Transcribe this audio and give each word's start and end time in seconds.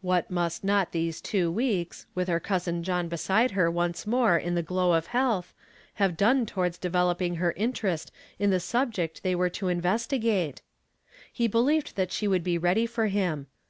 What 0.00 0.32
nni 0.32 0.64
not 0.64 0.92
these 0.92 1.20
two 1.20 1.52
weeks, 1.52 2.06
with 2.14 2.26
her 2.28 2.40
cousin 2.40 2.82
John 2.82 3.10
heside 3.10 3.50
her 3.50 3.70
once 3.70 4.06
more 4.06 4.38
in 4.38 4.54
the 4.54 4.62
glow 4.62 4.94
of 4.94 5.08
liealth, 5.08 5.52
have 5.96 6.16
done 6.16 6.46
towards 6.46 6.78
developing 6.78 7.34
her 7.34 7.52
interest 7.52 8.10
in 8.38 8.48
the 8.48 8.60
snhject 8.60 9.20
they 9.20 9.34
were 9.34 9.50
to 9.50 9.68
investigate 9.68 10.62
I 11.38 11.42
lie 11.42 11.48
helieved 11.50 11.94
that 11.96 12.08
siie 12.08 12.30
would 12.30 12.44
be 12.44 12.56
ready 12.56 12.86
for 12.86 13.08
him. 13.08 13.46